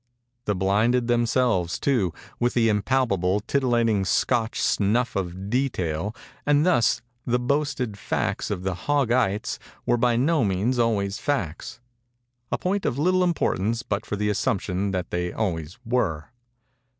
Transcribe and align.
They 0.45 0.53
blinded 0.53 1.05
themselves, 1.05 1.77
too, 1.77 2.11
with 2.39 2.55
the 2.55 2.69
impalpable, 2.69 3.39
titillating 3.39 4.03
Scotch 4.03 4.59
snuff 4.59 5.15
of 5.15 5.51
detail; 5.51 6.15
and 6.43 6.65
thus 6.65 7.03
the 7.23 7.37
boasted 7.37 7.99
facts 7.99 8.49
of 8.49 8.63
the 8.63 8.73
Hog 8.73 9.11
ites 9.11 9.59
were 9.85 9.97
by 9.97 10.15
no 10.15 10.43
means 10.43 10.79
always 10.79 11.19
facts—a 11.19 12.57
point 12.57 12.83
of 12.87 12.97
little 12.97 13.23
importance 13.23 13.83
but 13.83 14.03
for 14.03 14.15
the 14.15 14.31
assumption 14.31 14.89
that 14.89 15.11
they 15.11 15.31
always 15.31 15.77
were. 15.85 16.29